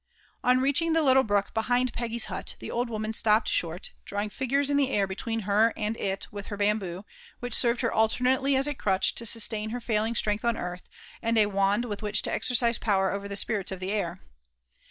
On 0.43 0.59
reaching 0.59 0.93
the 0.93 1.03
little 1.03 1.23
hrook 1.23 1.53
behind 1.53 1.93
Peggy^s 1.93 2.25
hnt, 2.25 2.57
the 2.57 2.71
old 2.71 2.89
woman 2.89 3.11
gtopiped 3.11 3.45
short, 3.45 3.91
drawing 4.03 4.31
ifgures 4.31 4.67
in 4.71 4.75
the 4.75 4.89
air 4.89 5.05
between 5.05 5.41
her 5.41 5.73
and 5.77 5.95
it 5.95 6.25
with 6.31 6.47
her 6.47 6.57
hmboo, 6.57 7.03
which 7.39 7.53
serred 7.53 7.81
her 7.81 7.93
alternately 7.93 8.53
^ 8.53 8.67
a 8.67 8.73
crnteh 8.73 9.13
to 9.13 9.25
suatain 9.27 9.69
her 9.69 9.81
Ming 9.87 10.15
strength 10.15 10.43
on 10.43 10.57
earth, 10.57 10.89
and 11.21 11.37
a 11.37 11.45
wand 11.45 11.85
with 11.85 12.01
which 12.01 12.23
to^ 12.23 12.29
exercise 12.31 12.79
power 12.79 13.11
orer 13.11 13.27
the 13.29 13.35
spirits 13.35 13.71
of 13.71 13.79
the 13.79 13.91
air. 13.91 14.21